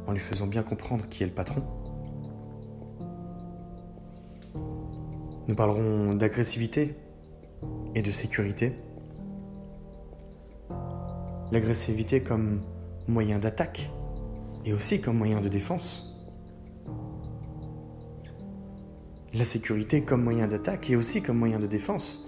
en 0.08 0.12
lui 0.12 0.20
faisant 0.20 0.48
bien 0.48 0.64
comprendre 0.64 1.08
qui 1.10 1.24
est 1.24 1.28
le 1.28 1.34
patron. 1.34 1.64
Nous 5.48 5.56
parlerons 5.56 6.16
d'agressivité 6.16 6.96
et 7.96 8.02
de 8.02 8.12
sécurité. 8.12 8.74
L'agressivité 11.52 12.24
comme 12.24 12.62
moyen 13.08 13.40
d'attaque 13.40 13.90
et 14.66 14.74
aussi 14.74 15.02
comme 15.02 15.18
moyen 15.18 15.42
de 15.42 15.50
défense. 15.50 16.14
la 19.34 19.46
sécurité 19.46 20.04
comme 20.04 20.24
moyen 20.24 20.48
d'attaque 20.48 20.90
et 20.90 20.96
aussi 20.96 21.22
comme 21.22 21.38
moyen 21.38 21.60
de 21.60 21.68
défense. 21.68 22.28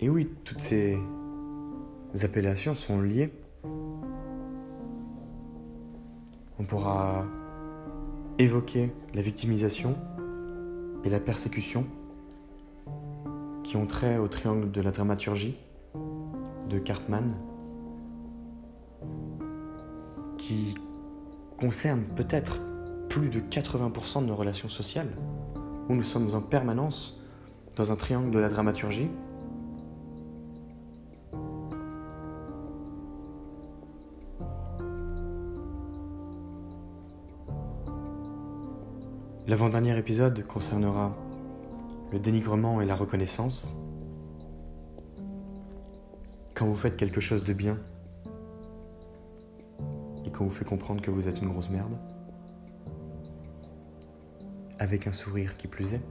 Et 0.00 0.08
oui, 0.08 0.30
toutes 0.44 0.60
ces 0.60 0.98
appellations 2.22 2.74
sont 2.74 3.00
liées. 3.00 3.32
On 6.60 6.64
pourra 6.64 7.24
évoquer 8.38 8.92
la 9.14 9.22
victimisation 9.22 9.96
et 11.04 11.08
la 11.08 11.18
persécution 11.18 11.86
qui 13.64 13.78
ont 13.78 13.86
trait 13.86 14.18
au 14.18 14.28
triangle 14.28 14.70
de 14.70 14.82
la 14.82 14.90
dramaturgie 14.90 15.56
de 16.68 16.78
Cartman, 16.78 17.34
qui 20.36 20.74
concerne 21.58 22.02
peut-être 22.14 22.60
plus 23.08 23.30
de 23.30 23.40
80% 23.40 24.20
de 24.20 24.26
nos 24.26 24.36
relations 24.36 24.68
sociales, 24.68 25.16
où 25.88 25.94
nous 25.94 26.02
sommes 26.02 26.34
en 26.34 26.42
permanence 26.42 27.22
dans 27.76 27.90
un 27.90 27.96
triangle 27.96 28.30
de 28.30 28.38
la 28.38 28.50
dramaturgie. 28.50 29.08
L'avant-dernier 39.50 39.98
épisode 39.98 40.46
concernera 40.46 41.12
le 42.12 42.20
dénigrement 42.20 42.80
et 42.80 42.86
la 42.86 42.94
reconnaissance. 42.94 43.74
Quand 46.54 46.66
vous 46.66 46.76
faites 46.76 46.96
quelque 46.96 47.20
chose 47.20 47.42
de 47.42 47.52
bien 47.52 47.76
et 50.24 50.30
qu'on 50.30 50.44
vous 50.44 50.50
fait 50.50 50.64
comprendre 50.64 51.02
que 51.02 51.10
vous 51.10 51.26
êtes 51.26 51.40
une 51.40 51.48
grosse 51.48 51.68
merde, 51.68 51.98
avec 54.78 55.08
un 55.08 55.12
sourire 55.12 55.56
qui 55.56 55.66
plus 55.66 55.94
est, 55.94 56.02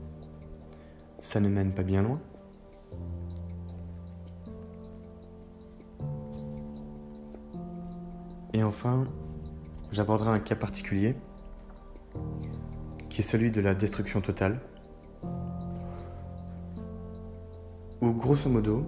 ça 1.18 1.40
ne 1.40 1.48
mène 1.48 1.72
pas 1.72 1.82
bien 1.82 2.02
loin. 2.02 2.20
Et 8.52 8.62
enfin, 8.62 9.06
j'aborderai 9.92 10.28
un 10.28 10.40
cas 10.40 10.56
particulier, 10.56 11.16
celui 13.22 13.50
de 13.50 13.60
la 13.60 13.74
destruction 13.74 14.20
totale, 14.20 14.60
où 18.00 18.12
grosso 18.12 18.48
modo, 18.48 18.86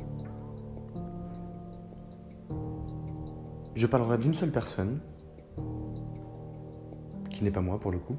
je 3.75 3.87
parlerai 3.87 4.19
d'une 4.19 4.35
seule 4.35 4.51
personne, 4.51 5.01
qui 7.31 7.45
n'est 7.45 7.51
pas 7.51 7.61
moi 7.61 7.81
pour 7.81 7.91
le 7.91 7.99
coup, 7.99 8.17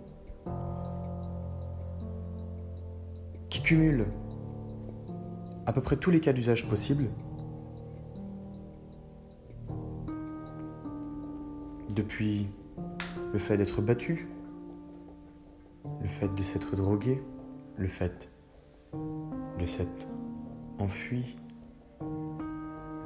qui 3.50 3.62
cumule 3.62 4.08
à 5.66 5.74
peu 5.74 5.82
près 5.82 5.96
tous 5.96 6.12
les 6.12 6.20
cas 6.20 6.34
d'usage 6.34 6.68
possibles 6.68 7.10
Depuis 11.96 12.48
le 13.32 13.38
fait 13.38 13.56
d'être 13.56 13.82
battu, 13.82 14.28
le 16.02 16.08
fait 16.08 16.34
de 16.34 16.42
s'être 16.42 16.76
drogué, 16.76 17.22
le 17.78 17.88
fait 17.88 18.30
de 19.60 19.66
s'être 19.66 20.08
enfui, 20.80 21.38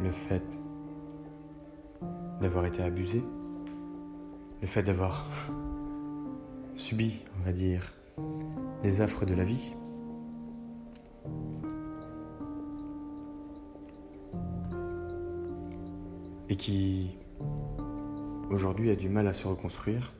le 0.02 0.12
fait 0.12 0.44
d'avoir 2.42 2.66
été 2.66 2.82
abusé, 2.84 3.24
le 4.62 4.68
fait 4.68 4.84
d'avoir 4.84 5.28
subi, 6.76 7.22
on 7.40 7.46
va 7.46 7.52
dire, 7.52 7.94
les 8.84 9.02
affres 9.02 9.26
de 9.26 9.34
la 9.34 9.44
vie. 9.44 9.74
Et 16.50 16.56
qui 16.56 17.18
aujourd'hui 18.50 18.90
a 18.90 18.96
du 18.96 19.10
mal 19.10 19.28
à 19.28 19.34
se 19.34 19.48
reconstruire. 19.48 20.14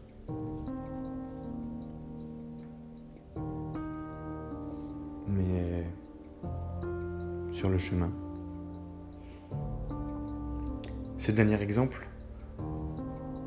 Sur 7.58 7.70
le 7.72 7.80
chemin. 7.80 8.12
Ce 11.18 11.32
dernier 11.32 11.60
exemple 11.60 12.08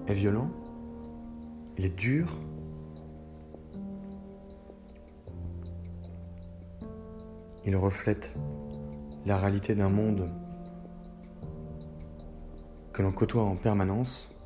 est 0.09 0.15
violent, 0.15 0.51
il 1.79 1.85
est 1.85 1.97
dur, 1.97 2.37
il 7.65 7.77
reflète 7.77 8.35
la 9.27 9.39
réalité 9.39 9.77
d'un 9.77 9.91
monde 9.91 10.29
que 12.93 13.03
l'on 13.03 13.13
côtoie 13.13 13.45
en 13.45 13.55
permanence 13.55 14.45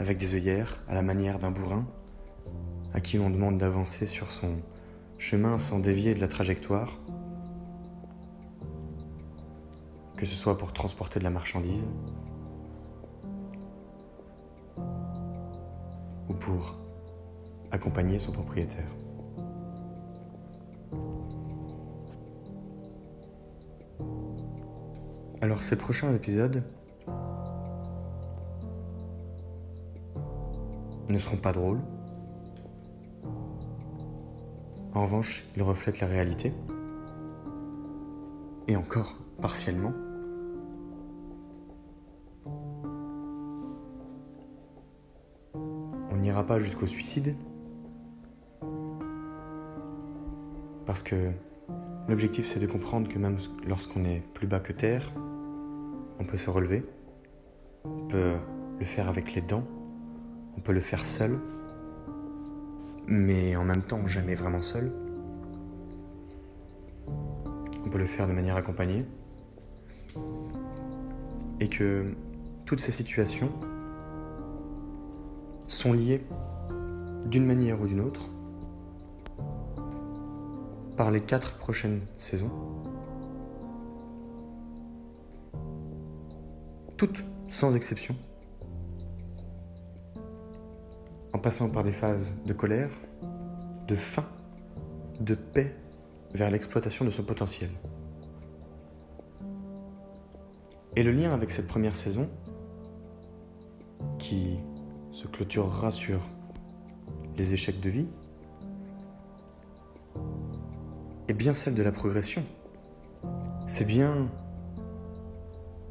avec 0.00 0.18
des 0.18 0.34
œillères 0.34 0.82
à 0.88 0.96
la 0.96 1.02
manière 1.02 1.38
d'un 1.38 1.52
bourrin 1.52 1.86
à 2.92 3.00
qui 3.00 3.16
l'on 3.16 3.30
demande 3.30 3.58
d'avancer 3.58 4.06
sur 4.06 4.32
son 4.32 4.56
chemin 5.18 5.56
sans 5.56 5.78
dévier 5.78 6.16
de 6.16 6.20
la 6.20 6.26
trajectoire, 6.26 6.98
que 10.18 10.26
ce 10.26 10.34
soit 10.34 10.58
pour 10.58 10.72
transporter 10.72 11.20
de 11.20 11.24
la 11.24 11.30
marchandise 11.30 11.88
ou 16.28 16.34
pour 16.34 16.74
accompagner 17.70 18.18
son 18.18 18.32
propriétaire. 18.32 18.88
Alors 25.40 25.62
ces 25.62 25.76
prochains 25.76 26.12
épisodes 26.12 26.64
ne 31.08 31.18
seront 31.18 31.36
pas 31.36 31.52
drôles. 31.52 31.80
En 34.94 35.02
revanche, 35.02 35.44
ils 35.56 35.62
reflètent 35.62 36.00
la 36.00 36.08
réalité. 36.08 36.52
Et 38.66 38.74
encore, 38.74 39.14
partiellement. 39.40 39.92
Pas 46.44 46.58
jusqu'au 46.58 46.86
suicide. 46.86 47.36
Parce 50.86 51.02
que 51.02 51.30
l'objectif 52.08 52.46
c'est 52.46 52.60
de 52.60 52.66
comprendre 52.66 53.08
que 53.08 53.18
même 53.18 53.36
lorsqu'on 53.66 54.04
est 54.04 54.22
plus 54.34 54.46
bas 54.46 54.60
que 54.60 54.72
terre, 54.72 55.12
on 56.18 56.24
peut 56.24 56.36
se 56.36 56.50
relever. 56.50 56.84
On 57.84 58.06
peut 58.06 58.34
le 58.78 58.84
faire 58.84 59.08
avec 59.08 59.34
les 59.34 59.42
dents 59.42 59.64
on 60.58 60.60
peut 60.60 60.72
le 60.72 60.80
faire 60.80 61.06
seul, 61.06 61.38
mais 63.06 63.54
en 63.54 63.62
même 63.62 63.82
temps 63.82 64.08
jamais 64.08 64.34
vraiment 64.34 64.60
seul. 64.60 64.92
On 67.86 67.88
peut 67.88 67.98
le 67.98 68.06
faire 68.06 68.26
de 68.26 68.32
manière 68.32 68.56
accompagnée. 68.56 69.06
Et 71.60 71.68
que 71.68 72.12
toutes 72.64 72.80
ces 72.80 72.90
situations 72.90 73.52
sont 75.68 75.92
liées 75.92 76.26
d'une 77.26 77.46
manière 77.46 77.80
ou 77.80 77.86
d'une 77.86 78.00
autre 78.00 78.28
par 80.96 81.12
les 81.12 81.20
quatre 81.20 81.56
prochaines 81.58 82.00
saisons. 82.16 82.50
Toutes, 86.96 87.24
sans 87.46 87.76
exception. 87.76 88.16
en 91.38 91.40
passant 91.40 91.70
par 91.70 91.84
des 91.84 91.92
phases 91.92 92.34
de 92.46 92.52
colère, 92.52 92.90
de 93.86 93.94
faim, 93.94 94.24
de 95.20 95.36
paix 95.36 95.72
vers 96.34 96.50
l'exploitation 96.50 97.04
de 97.04 97.10
son 97.10 97.22
potentiel. 97.22 97.70
Et 100.96 101.04
le 101.04 101.12
lien 101.12 101.32
avec 101.32 101.52
cette 101.52 101.68
première 101.68 101.94
saison, 101.94 102.28
qui 104.18 104.58
se 105.18 105.26
clôturera 105.26 105.90
sur 105.90 106.20
les 107.36 107.52
échecs 107.52 107.80
de 107.80 107.90
vie, 107.90 108.06
est 111.26 111.34
bien 111.34 111.54
celle 111.54 111.74
de 111.74 111.82
la 111.82 111.90
progression. 111.90 112.44
C'est 113.66 113.84
bien 113.84 114.28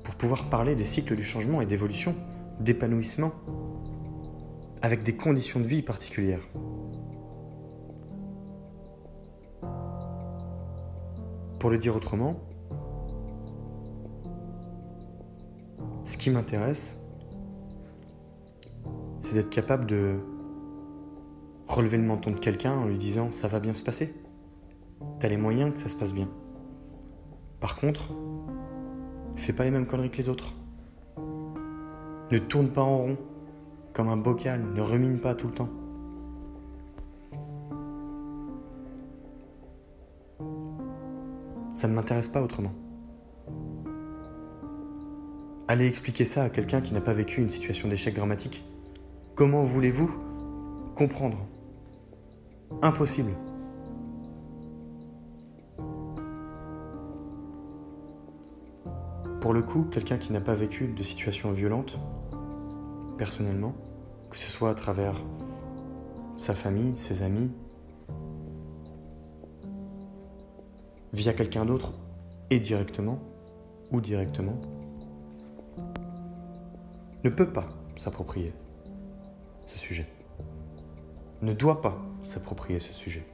pour 0.04 0.16
pouvoir 0.16 0.50
parler 0.50 0.76
des 0.76 0.86
cycles 0.86 1.18
du 1.18 1.24
changement 1.24 1.60
et 1.60 1.66
d'évolution, 1.66 2.16
d'épanouissement, 2.62 3.34
avec 4.82 5.04
des 5.04 5.18
conditions 5.18 5.60
de 5.60 5.66
vie 5.66 5.82
particulières. 5.82 6.48
Pour 11.60 11.70
le 11.70 11.78
dire 11.78 11.98
autrement, 11.98 12.40
ce 16.06 16.18
qui 16.18 16.30
m'intéresse, 16.30 16.98
d'être 19.38 19.50
capable 19.52 19.86
de 19.86 20.16
relever 21.68 21.98
le 21.98 22.04
menton 22.04 22.32
de 22.32 22.40
quelqu'un 22.40 22.74
en 22.74 22.88
lui 22.88 22.98
disant 22.98 23.32
ça 23.32 23.48
va 23.48 23.60
bien 23.60 23.74
se 23.74 23.84
passer. 23.84 24.16
T'as 25.20 25.28
les 25.28 25.38
moyens 25.38 25.74
que 25.74 25.78
ça 25.78 25.90
se 25.90 25.96
passe 25.96 26.12
bien. 26.12 26.28
Par 27.60 27.76
contre, 27.80 28.14
fais 29.36 29.54
pas 29.54 29.64
les 29.64 29.70
mêmes 29.70 29.86
conneries 29.86 30.10
que 30.10 30.18
les 30.18 30.30
autres. 30.30 30.56
Ne 32.32 32.40
tourne 32.40 32.70
pas 32.70 32.82
en 32.82 32.98
rond 32.98 33.18
comme 33.94 34.10
un 34.10 34.18
bocal, 34.18 34.74
ne 34.74 34.82
remine 34.82 35.20
pas 35.20 35.36
tout 35.36 35.48
le 35.48 35.54
temps. 35.54 35.70
Ça 41.74 41.88
ne 41.88 41.94
m'intéresse 41.94 42.28
pas 42.28 42.42
autrement. 42.42 42.74
Allez 45.68 45.86
expliquer 45.86 46.26
ça 46.26 46.44
à 46.44 46.50
quelqu'un 46.50 46.82
qui 46.82 46.96
n'a 46.96 47.02
pas 47.02 47.14
vécu 47.14 47.40
une 47.40 47.50
situation 47.50 47.88
d'échec 47.88 48.16
dramatique. 48.16 48.64
Comment 49.38 49.64
voulez-vous 49.64 50.10
comprendre? 50.96 51.38
Impossible. 52.82 53.34
Pour 59.40 59.54
le 59.54 59.62
coup, 59.62 59.84
quelqu'un 59.92 60.18
qui 60.18 60.34
n'a 60.34 60.42
pas 60.42 60.56
vécu 60.56 60.88
de 60.88 61.04
situation 61.04 61.52
violente, 61.52 62.00
personnellement, 63.20 63.76
que 64.32 64.38
ce 64.38 64.50
soit 64.50 64.72
à 64.72 64.74
travers 64.74 65.14
sa 66.36 66.56
famille, 66.56 66.98
ses 66.98 67.22
amis, 67.22 67.52
via 71.14 71.34
quelqu'un 71.34 71.64
d'autre 71.64 71.94
et 72.50 72.60
directement 72.60 73.20
ou 73.92 74.02
directement, 74.02 74.60
ne 77.24 77.30
peut 77.30 77.54
pas 77.54 77.70
s'approprier 77.98 78.52
ce 79.68 79.78
sujet. 79.78 80.08
Ne 81.42 81.54
doit 81.54 81.82
pas 81.82 82.02
s'approprier 82.24 82.80
ce 82.80 82.94
sujet. 82.94 83.26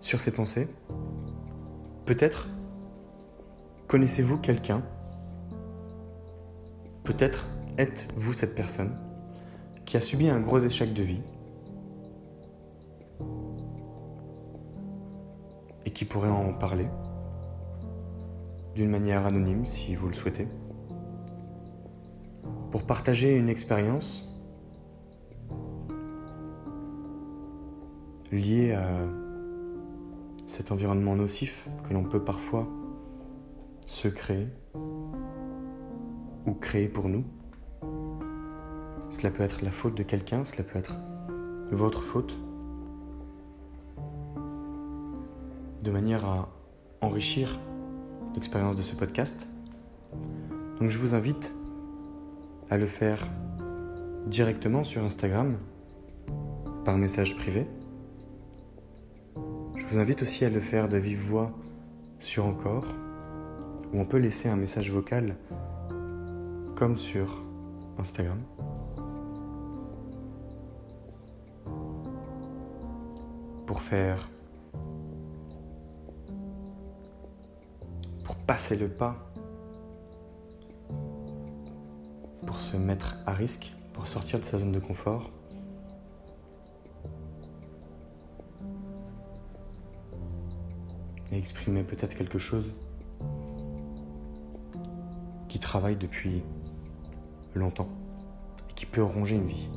Sur 0.00 0.20
ces 0.20 0.30
pensées, 0.30 0.68
peut-être 2.04 2.48
connaissez-vous 3.88 4.38
quelqu'un, 4.38 4.82
peut-être 7.02 7.46
êtes-vous 7.78 8.32
cette 8.32 8.54
personne 8.54 8.96
qui 9.84 9.96
a 9.96 10.00
subi 10.00 10.28
un 10.28 10.40
gros 10.40 10.58
échec 10.58 10.92
de 10.92 11.02
vie 11.02 11.22
et 15.84 15.90
qui 15.90 16.04
pourrait 16.04 16.30
en 16.30 16.52
parler 16.52 16.86
d'une 18.76 18.90
manière 18.90 19.24
anonyme 19.24 19.64
si 19.64 19.94
vous 19.94 20.06
le 20.06 20.12
souhaitez, 20.12 20.46
pour 22.70 22.82
partager 22.82 23.34
une 23.34 23.48
expérience 23.48 24.38
liée 28.30 28.72
à 28.72 28.86
cet 30.44 30.72
environnement 30.72 31.16
nocif 31.16 31.70
que 31.88 31.94
l'on 31.94 32.04
peut 32.04 32.22
parfois 32.22 32.68
se 33.86 34.08
créer 34.08 34.46
ou 36.44 36.52
créer 36.52 36.88
pour 36.88 37.08
nous. 37.08 37.24
Cela 39.08 39.30
peut 39.30 39.42
être 39.42 39.64
la 39.64 39.70
faute 39.70 39.96
de 39.96 40.02
quelqu'un, 40.02 40.44
cela 40.44 40.64
peut 40.64 40.78
être 40.78 40.98
votre 41.70 42.02
faute, 42.02 42.38
de 45.82 45.90
manière 45.90 46.26
à 46.26 46.50
enrichir 47.00 47.58
l'expérience 48.36 48.76
de 48.76 48.82
ce 48.82 48.94
podcast. 48.94 49.48
Donc 50.78 50.90
je 50.90 50.98
vous 50.98 51.14
invite 51.14 51.54
à 52.68 52.76
le 52.76 52.86
faire 52.86 53.26
directement 54.26 54.84
sur 54.84 55.02
Instagram, 55.02 55.56
par 56.84 56.98
message 56.98 57.34
privé. 57.34 57.66
Je 59.74 59.86
vous 59.86 59.98
invite 59.98 60.22
aussi 60.22 60.44
à 60.44 60.50
le 60.50 60.60
faire 60.60 60.88
de 60.88 60.98
vive 60.98 61.18
voix 61.18 61.50
sur 62.18 62.44
Encore, 62.44 62.84
où 63.92 64.00
on 64.00 64.04
peut 64.04 64.18
laisser 64.18 64.48
un 64.48 64.56
message 64.56 64.90
vocal 64.90 65.36
comme 66.74 66.98
sur 66.98 67.42
Instagram. 67.98 68.42
Pour 73.64 73.80
faire 73.80 74.28
passer 78.34 78.76
le 78.76 78.88
pas 78.88 79.16
pour 82.46 82.58
se 82.58 82.76
mettre 82.76 83.16
à 83.26 83.32
risque, 83.32 83.74
pour 83.92 84.06
sortir 84.06 84.40
de 84.40 84.44
sa 84.44 84.58
zone 84.58 84.72
de 84.72 84.78
confort. 84.78 85.30
Et 91.30 91.38
exprimer 91.38 91.84
peut-être 91.84 92.14
quelque 92.14 92.38
chose 92.38 92.72
qui 95.48 95.58
travaille 95.58 95.96
depuis 95.96 96.42
longtemps 97.54 97.88
et 98.70 98.72
qui 98.74 98.86
peut 98.86 99.02
ronger 99.02 99.36
une 99.36 99.46
vie. 99.46 99.68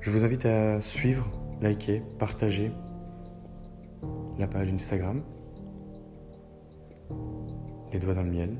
Je 0.00 0.10
vous 0.10 0.24
invite 0.24 0.46
à 0.46 0.80
suivre, 0.80 1.30
liker, 1.60 2.02
partager 2.18 2.72
la 4.40 4.48
page 4.48 4.72
Instagram, 4.72 5.22
les 7.92 7.98
doigts 7.98 8.14
dans 8.14 8.22
le 8.22 8.30
miel. 8.30 8.56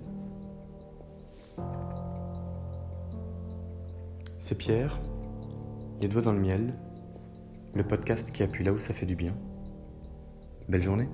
C'est 4.38 4.58
Pierre, 4.58 5.00
les 6.02 6.08
doigts 6.08 6.20
dans 6.20 6.32
le 6.32 6.40
miel, 6.40 6.74
le 7.74 7.86
podcast 7.86 8.30
qui 8.30 8.42
appuie 8.42 8.62
là 8.62 8.74
où 8.74 8.78
ça 8.78 8.92
fait 8.92 9.06
du 9.06 9.16
bien. 9.16 9.34
Belle 10.68 10.82
journée 10.82 11.08